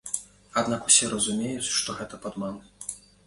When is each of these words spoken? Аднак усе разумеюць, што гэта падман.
Аднак 0.61 0.87
усе 0.91 1.09
разумеюць, 1.11 1.73
што 1.81 1.97
гэта 2.01 2.21
падман. 2.27 2.57